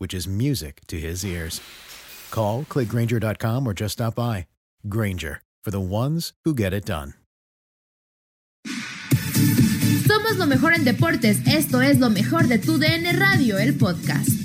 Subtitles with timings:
[0.00, 1.60] which is music to his ears.
[2.32, 4.46] Call, clickgranger.com, or just stop by.
[4.88, 7.14] Granger, for the ones who get it done.
[10.06, 11.46] Somos lo mejor en deportes.
[11.46, 14.39] Esto es lo mejor de tu DN Radio, el podcast.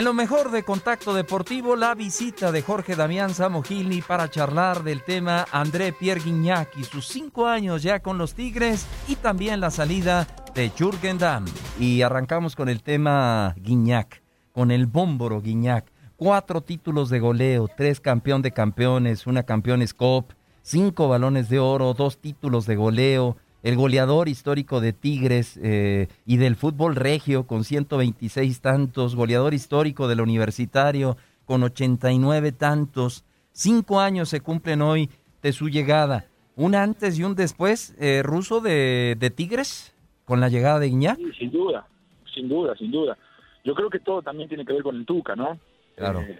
[0.00, 5.02] En lo mejor de Contacto Deportivo, la visita de Jorge Damián Samogilny para charlar del
[5.02, 9.70] tema André Pierre Guignac y sus cinco años ya con los Tigres y también la
[9.70, 11.44] salida de Jürgen Damm.
[11.78, 14.22] Y arrancamos con el tema Guignac,
[14.52, 15.92] con el bómboro Guignac.
[16.16, 20.32] Cuatro títulos de goleo, tres campeón de campeones, una campeones COP,
[20.62, 26.38] cinco balones de oro, dos títulos de goleo, el goleador histórico de Tigres eh, y
[26.38, 33.24] del fútbol regio con 126 tantos, goleador histórico del universitario con 89 tantos.
[33.52, 35.10] Cinco años se cumplen hoy
[35.42, 36.26] de su llegada.
[36.56, 39.94] Un antes y un después, eh, ruso de, de, Tigres,
[40.24, 41.16] con la llegada de Iñak.
[41.16, 41.86] Sí, sin duda,
[42.34, 43.16] sin duda, sin duda.
[43.64, 45.58] Yo creo que todo también tiene que ver con el Tuca, ¿no?
[45.96, 46.20] Claro.
[46.20, 46.38] Eh,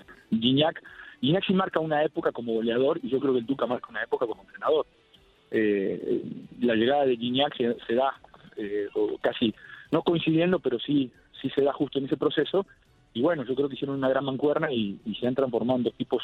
[1.46, 4.26] sí marca una época como goleador y yo creo que el Tuca marca una época
[4.26, 4.86] como entrenador.
[5.50, 6.22] Eh,
[6.60, 8.14] la llegada de Gignac se, se da
[8.56, 8.88] eh,
[9.20, 9.54] casi
[9.90, 12.66] no coincidiendo, pero sí sí se da justo en ese proceso.
[13.12, 16.22] Y bueno, yo creo que hicieron una gran mancuerna y, se han transformado tipos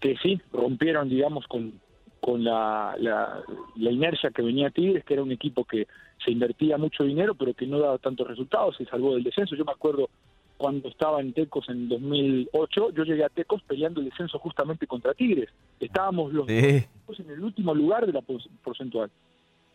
[0.00, 1.80] que sí rompieron, digamos, con,
[2.20, 3.42] con la, la,
[3.76, 5.86] la, inercia que venía Tigres, que era un equipo que
[6.24, 9.54] se invertía mucho dinero, pero que no daba tantos resultados, se salvó del descenso.
[9.54, 10.10] Yo me acuerdo
[10.64, 15.12] cuando estaba en Tecos en 2008, yo llegué a Tecos peleando el descenso justamente contra
[15.12, 15.50] Tigres.
[15.78, 16.86] Estábamos los sí.
[17.06, 19.10] dos en el último lugar de la porcentual.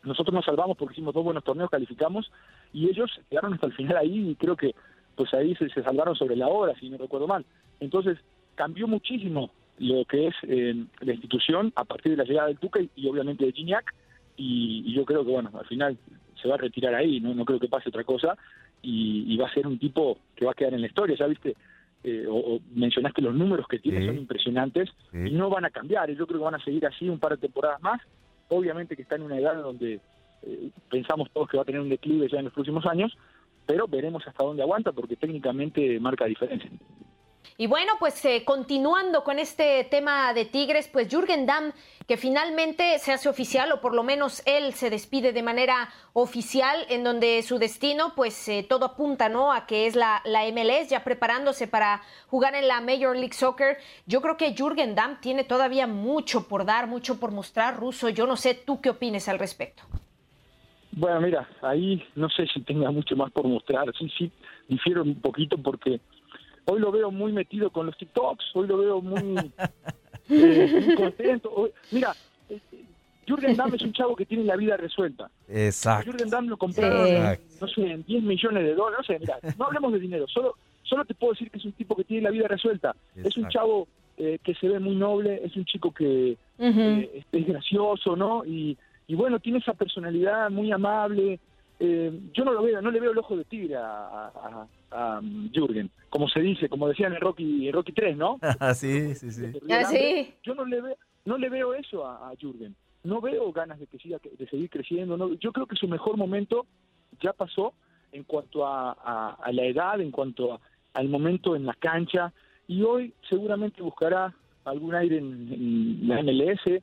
[0.02, 2.32] Nosotros nos salvamos porque hicimos dos buenos torneos, calificamos,
[2.74, 4.74] y ellos quedaron hasta el final ahí y creo que
[5.16, 7.46] pues ahí se, se salvaron sobre la hora, si no recuerdo mal.
[7.80, 8.18] Entonces
[8.56, 12.82] cambió muchísimo lo que es eh, la institución a partir de la llegada del Tuca
[12.82, 13.94] y, y obviamente de Gignac,
[14.38, 16.00] y, y, yo creo que bueno, al final
[16.42, 18.36] se va a retirar ahí, no, no creo que pase otra cosa,
[18.82, 21.16] y, y, va a ser un tipo que va a quedar en la historia.
[21.18, 21.56] Ya viste,
[22.04, 25.70] eh, o, o mencionás que los números que tiene son impresionantes y no van a
[25.70, 26.10] cambiar.
[26.12, 28.02] Yo creo que van a seguir así un par de temporadas más.
[28.48, 30.00] Obviamente que está en una edad donde
[30.44, 33.16] eh, pensamos todos que va a tener un declive ya en los próximos años,
[33.66, 36.70] pero veremos hasta dónde aguanta porque técnicamente marca diferencia.
[37.58, 41.74] Y bueno, pues eh, continuando con este tema de Tigres, pues Jürgen Damm,
[42.08, 46.86] que finalmente se hace oficial, o por lo menos él se despide de manera oficial,
[46.90, 49.52] en donde su destino, pues eh, todo apunta, ¿no?
[49.52, 53.78] A que es la, la, MLS, ya preparándose para jugar en la Major League Soccer.
[54.08, 58.08] Yo creo que Jürgen Damm tiene todavía mucho por dar, mucho por mostrar, Ruso.
[58.08, 59.84] Yo no sé tú qué opines al respecto.
[60.92, 63.92] Bueno, mira, ahí no sé si tenga mucho más por mostrar.
[63.98, 64.32] Sí, sí,
[64.68, 66.00] difiero un poquito porque
[66.70, 69.52] hoy lo veo muy metido con los TikToks, hoy lo veo muy,
[70.30, 71.52] eh, muy contento.
[71.54, 72.14] Hoy, mira,
[72.50, 72.60] eh,
[73.28, 75.30] Jürgen Damm es un chavo que tiene la vida resuelta.
[75.48, 76.12] Exacto.
[76.12, 79.00] Jürgen Damm lo compraron, no sé, en 10 millones de dólares.
[79.00, 81.74] No sé, mira, no hablemos de dinero, solo, solo te puedo decir que es un
[81.74, 82.96] tipo que tiene la vida resuelta.
[83.16, 83.30] Exacto.
[83.30, 83.88] Es un chavo
[84.18, 87.04] eh, que se ve muy noble, es un chico que uh -huh.
[87.04, 88.44] eh, es gracioso, ¿no?
[88.46, 88.78] Y,
[89.08, 91.40] y, bueno, tiene esa personalidad muy amable.
[91.80, 95.22] Eh, yo no lo veo, no le veo el ojo de tigre a, a, a
[95.54, 98.40] Jürgen, como se dice, como decían en Rocky, en Rocky 3, ¿no?
[98.76, 99.46] sí, sí, sí.
[99.70, 100.34] Ah, sí.
[100.44, 100.96] Yo no le veo,
[101.26, 102.76] no le veo eso a, a Jürgen.
[103.04, 105.16] No veo ganas de que siga, de seguir creciendo.
[105.18, 106.66] No, yo creo que su mejor momento
[107.22, 107.74] ya pasó
[108.12, 110.60] en cuanto a, a, a la edad, en cuanto a,
[110.94, 112.34] al momento en la cancha,
[112.68, 114.34] y hoy seguramente buscará
[114.66, 116.82] algún aire en, en la MLS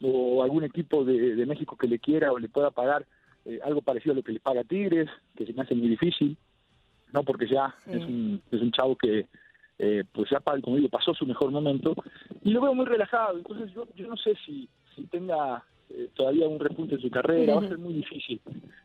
[0.00, 3.06] o algún equipo de, de, México que le quiera o le pueda pagar
[3.44, 6.36] eh, algo parecido a lo que le paga Tigres, que se me hace muy difícil,
[7.14, 7.92] no porque ya sí.
[7.92, 9.26] es, un, es un chavo que
[9.78, 11.94] eh, pues ya como digo pasó su mejor momento
[12.42, 16.46] y lo veo muy relajado, entonces yo, yo no sé si, si tenga eh, todavía
[16.46, 17.60] un repunte en su carrera, uh -huh.
[17.62, 18.40] va a ser muy difícil.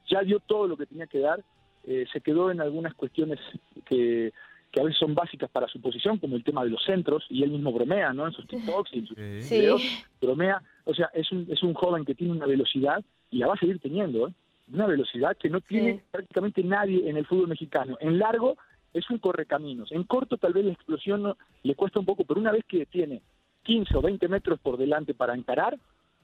[0.10, 1.44] Ya dio todo lo que tenía que dar,
[1.86, 3.40] eh, se quedó en algunas cuestiones
[3.86, 4.32] que
[4.72, 7.42] que a veces son básicas para su posición, como el tema de los centros, y
[7.44, 8.28] él mismo bromea, ¿no?
[8.28, 9.56] En sus TikToks y en sus sí.
[9.56, 9.82] videos,
[10.22, 10.62] bromea.
[10.86, 13.58] O sea, es un, es un joven que tiene una velocidad, y la va a
[13.58, 14.32] seguir teniendo, ¿eh?
[14.72, 16.02] Una velocidad que no tiene sí.
[16.12, 17.98] prácticamente nadie en el fútbol mexicano.
[18.00, 18.58] En largo
[18.94, 19.92] es un correcaminos.
[19.92, 22.86] En corto tal vez la explosión no, le cuesta un poco, pero una vez que
[22.86, 23.22] tiene
[23.64, 25.78] 15 o 20 metros por delante para encarar,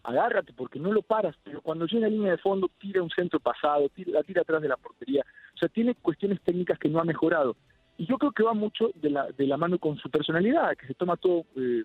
[0.04, 3.40] agárrate porque no lo paras, pero cuando llega a línea de fondo tira un centro
[3.40, 5.26] pasado, tira, la tira atrás de la portería.
[5.54, 7.56] O sea, tiene cuestiones técnicas que no ha mejorado
[7.98, 10.88] y yo creo que va mucho de la, de la mano con su personalidad, que
[10.88, 11.84] se toma todo, eh,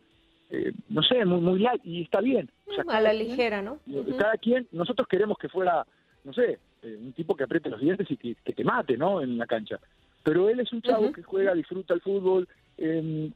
[0.51, 2.51] eh, no sé, muy, muy light, y está bien.
[2.67, 3.79] O sea, a la ligera, ¿no?
[4.19, 5.87] Cada quien, nosotros queremos que fuera,
[6.25, 9.21] no sé, eh, un tipo que apriete los dientes y que, que, te mate, ¿no?
[9.21, 9.79] En la cancha.
[10.23, 11.15] Pero él es un chavo uh -huh.
[11.15, 13.31] que juega, disfruta el fútbol, eh,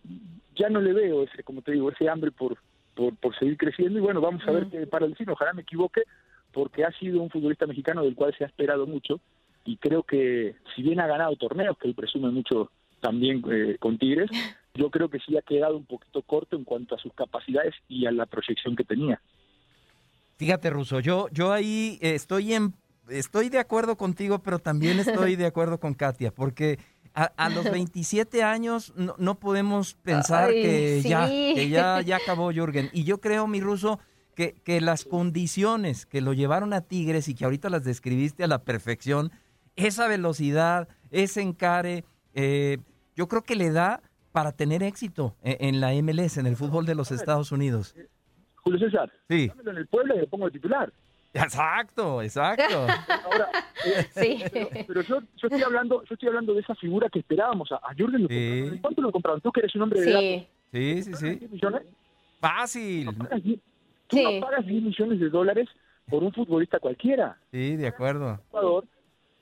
[0.57, 2.59] ya no le veo ese, como te digo, ese hambre por,
[2.95, 4.71] por, por seguir creciendo, y bueno, vamos a uh -huh.
[4.71, 6.03] ver qué para el destino, ojalá me equivoque,
[6.53, 9.21] porque ha sido un futbolista mexicano del cual se ha esperado mucho,
[9.65, 12.71] y creo que si bien ha ganado torneos, que él presume mucho
[13.01, 14.31] también eh, con Tigres,
[14.75, 18.07] yo creo que sí ha quedado un poquito corto en cuanto a sus capacidades y
[18.07, 19.21] a la proyección que tenía.
[20.37, 22.75] Fíjate, Russo, yo, yo ahí estoy en
[23.09, 26.79] estoy de acuerdo contigo, pero también estoy de acuerdo con Katia, porque
[27.15, 31.09] a, a los 27 años no, no podemos pensar Ay, que, sí.
[31.09, 32.91] ya, que ya, ya acabó Jürgen.
[32.93, 33.99] Y yo creo, mi Russo,
[34.35, 38.49] que, que las condiciones que lo llevaron a Tigres y que ahorita las describiste a
[38.49, 39.33] la perfección,
[39.77, 42.05] esa velocidad, ese encare,
[42.35, 42.79] eh,
[43.17, 44.03] yo creo que le da
[44.33, 47.95] para tener éxito en, en, la MLS, en el fútbol de los Estados Unidos.
[48.65, 49.51] Julio César, sí.
[49.67, 50.91] en el pueblo y le pongo el titular.
[51.35, 52.65] Exacto, exacto.
[53.25, 53.51] Ahora,
[53.85, 54.45] eh, sí.
[54.53, 57.71] Pero, pero yo, yo, estoy hablando, yo estoy hablando de esa figura que esperábamos.
[57.73, 58.79] A, a Jürgen lo sí.
[58.81, 59.41] ¿Cuánto lo compraron?
[59.41, 60.49] Tú que eres un hombre de sí.
[60.73, 61.49] Sí, sí, sí.
[61.51, 61.83] millones?
[62.41, 63.07] Fácil.
[63.07, 64.25] No pagas, tú sí.
[64.25, 65.69] no pagas 10 millones de dólares
[66.09, 67.37] por un futbolista cualquiera.
[67.51, 68.31] Sí, de acuerdo.
[68.31, 68.85] Un jugador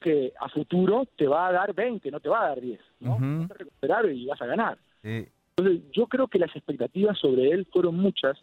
[0.01, 3.15] que a futuro te va a dar 20, no te va a dar 10, ¿no?
[3.15, 3.41] Uh -huh.
[3.43, 4.79] Vas a recuperar y vas a ganar.
[5.03, 5.29] Sí.
[5.57, 8.39] Entonces, yo creo que las expectativas sobre él fueron muchas.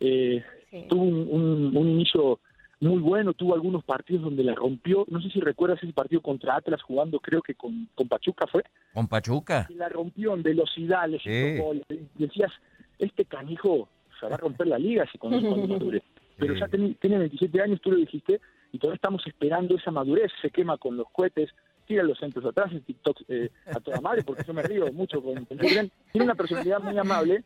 [0.00, 0.86] Eh, sí.
[0.88, 2.40] Tuvo un, un, un, inicio
[2.80, 5.04] muy bueno, tuvo algunos partidos donde la rompió.
[5.08, 8.64] No sé si recuerdas ese partido contra Atlas jugando, creo que con, con Pachuca fue.
[8.94, 9.66] Con Pachuca.
[9.68, 11.96] Y la rompió en velocidad, le sí.
[12.14, 12.52] Decías,
[12.98, 13.88] este canijo
[14.18, 16.02] se va a romper la liga si con cuando madure.
[16.36, 16.60] Pero sí.
[16.60, 18.40] ya tiene, tiene 27 años, tú lo dijiste,
[18.72, 21.50] y todavía estamos esperando esa madurez, se quema con los cohetes,
[21.86, 25.22] tira los centros atrás en TikTok eh, a toda madre, porque yo me río mucho
[25.22, 27.42] con, con Tiene una personalidad muy amable,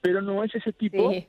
[0.00, 1.26] pero no es ese tipo sí.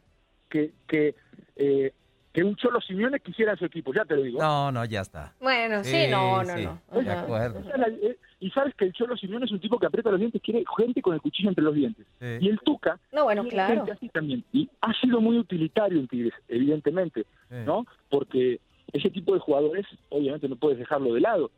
[0.50, 1.16] Que, que,
[1.56, 1.92] eh,
[2.34, 4.40] que un Cholo Simeone quisiera en su equipo, ya te lo digo.
[4.42, 5.34] No, no, ya está.
[5.40, 7.02] Bueno, sí, sí no, no, sí, no.
[7.02, 7.62] De acuerdo.
[8.02, 10.64] Eh, y sabes que el Cholo Simeone es un tipo que aprieta los dientes, quiere
[10.78, 12.06] gente con el cuchillo entre los dientes.
[12.22, 13.86] Y el Tuca, no, bueno, claro.
[13.92, 14.44] así también.
[14.54, 17.26] Y ha sido muy utilitario en Tigres, evidentemente,
[17.66, 17.86] ¿no?
[18.10, 18.60] Porque
[18.94, 21.52] ese tipo de jugadores, obviamente no puedes dejarlo de lado.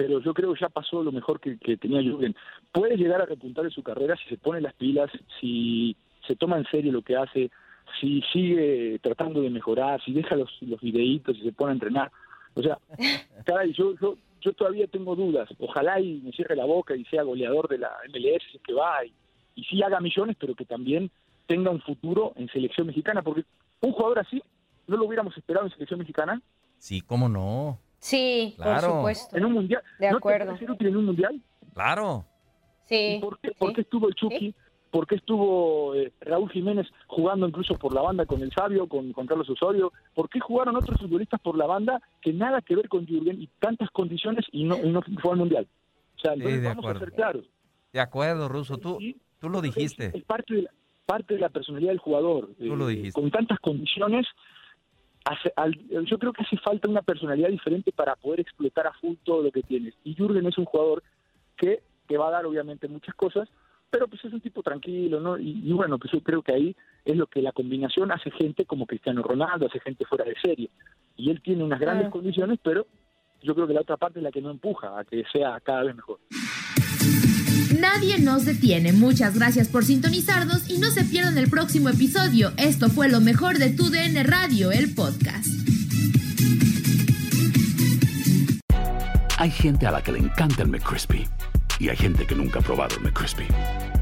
[0.00, 2.34] pero yo creo que ya pasó lo mejor que, que tenía Jürgen.
[2.72, 5.94] Puede llegar a repuntar en su carrera si se pone las pilas, si
[6.26, 7.50] se toma en serio lo que hace,
[8.00, 12.10] si sigue tratando de mejorar, si deja los, los videitos y se pone a entrenar.
[12.54, 12.78] O sea,
[13.46, 15.48] caray, yo, yo, yo todavía tengo dudas.
[15.58, 19.12] Ojalá y me cierre la boca y sea goleador de la MLS, que va, y,
[19.54, 21.10] y sí haga millones, pero que también
[21.46, 23.44] tenga un futuro en selección mexicana, porque
[23.80, 24.42] un jugador así
[24.86, 26.40] no lo hubiéramos esperado en selección mexicana.
[26.78, 27.78] Sí, cómo no.
[27.98, 28.80] Sí, Claro.
[28.88, 29.36] por supuesto.
[29.36, 29.82] En un mundial.
[29.98, 30.52] De ¿No te acuerdo.
[30.54, 31.40] útil en un mundial?
[31.74, 32.24] Claro.
[32.86, 33.18] Sí.
[33.20, 34.54] ¿Por qué, por qué estuvo el Chucky?
[34.90, 39.12] ¿Por qué estuvo eh, Raúl Jiménez jugando incluso por la banda con el Sabio, con,
[39.12, 39.92] con Carlos Osorio?
[40.14, 43.46] ¿Por qué jugaron otros futbolistas por la banda que nada que ver con Jürgen y
[43.60, 45.68] tantas condiciones y no, y no fue al mundial?
[46.16, 46.96] O sea, entonces vamos acuerdo.
[46.98, 47.44] a ser claros.
[47.92, 48.78] De acuerdo, Ruso.
[48.78, 48.98] Tú,
[49.38, 50.10] tú lo dijiste.
[50.12, 50.70] Es parte de la,
[51.06, 52.48] parte de la personalidad del jugador.
[52.58, 53.20] Tú lo Eh, dijiste.
[53.20, 54.26] Con tantas condiciones,
[55.24, 59.14] hace- al- yo creo que hace falta una personalidad diferente para poder explotar a full
[59.24, 59.94] todo lo que tienes.
[60.04, 61.02] Y Jürgen es un jugador
[61.56, 63.48] que te va a dar obviamente muchas cosas,
[63.90, 65.38] pero pues es un tipo tranquilo, ¿no?
[65.38, 68.64] Y, y bueno, pues yo creo que ahí es lo que la combinación hace gente
[68.64, 70.70] como Cristiano Ronaldo, hace gente fuera de serie.
[71.16, 72.10] Y él tiene unas grandes Ah.
[72.10, 72.86] condiciones, pero
[73.42, 75.82] yo creo que la otra parte es la que no empuja a que sea cada
[75.82, 76.18] vez mejor.
[77.80, 78.92] Nadie nos detiene.
[78.92, 82.50] Muchas gracias por sintonizarnos y no se pierdan el próximo episodio.
[82.58, 85.48] Esto fue lo mejor de tu DN Radio, el podcast.
[89.38, 91.26] Hay gente a la que le encanta el McCrispy
[91.80, 93.48] y hay gente que nunca ha probado el McCrispy.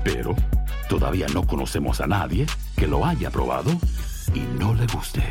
[0.05, 0.35] Pero
[0.89, 3.71] todavía no conocemos a nadie que lo haya probado
[4.35, 5.23] y no le guste.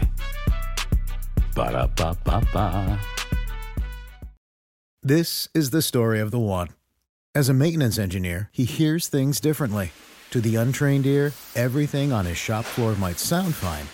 [1.54, 3.00] Para pa pa pa.
[5.04, 6.70] This is the story of the one.
[7.36, 9.92] As a maintenance engineer, he hears things differently.
[10.32, 13.86] To the untrained ear, everything on his shop floor might sound fine,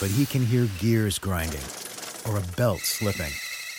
[0.00, 1.64] but he can hear gears grinding
[2.26, 3.32] or a belt slipping.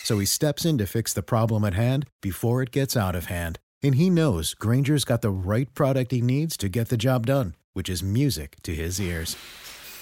[0.04, 3.26] So he steps in to fix the problem at hand before it gets out of
[3.26, 3.58] hand.
[3.86, 7.54] And he knows Granger's got the right product he needs to get the job done,
[7.72, 9.36] which is music to his ears.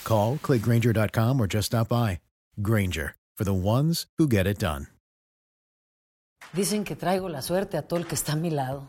[0.05, 2.21] Call, click Granger.com, or just stop by.
[2.63, 4.87] Granger, for the ones who get it done.
[6.55, 8.89] Dicen que traigo la suerte a todo el que está a mi lado.